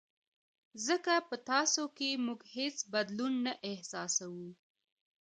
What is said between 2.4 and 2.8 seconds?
هېڅ